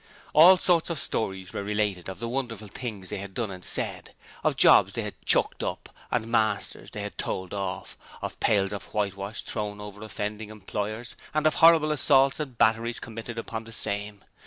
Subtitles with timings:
[0.33, 4.15] All sorts of stories were related of the wonderful things they had done and said;
[4.43, 8.85] of jobs they had 'chucked up', and masters they had 'told off': of pails of
[8.95, 14.23] whitewash thrown over offending employers, and of horrible assaults and batteries committed upon the same.